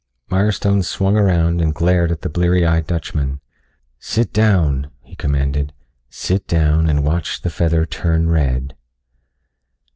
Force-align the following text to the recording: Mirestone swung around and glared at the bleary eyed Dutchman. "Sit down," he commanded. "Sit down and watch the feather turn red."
Mirestone 0.31 0.83
swung 0.83 1.15
around 1.15 1.61
and 1.61 1.75
glared 1.75 2.11
at 2.11 2.21
the 2.23 2.27
bleary 2.29 2.65
eyed 2.65 2.87
Dutchman. 2.87 3.39
"Sit 3.99 4.33
down," 4.33 4.89
he 5.03 5.15
commanded. 5.15 5.73
"Sit 6.09 6.47
down 6.47 6.89
and 6.89 7.03
watch 7.05 7.43
the 7.43 7.51
feather 7.51 7.85
turn 7.85 8.27
red." 8.27 8.75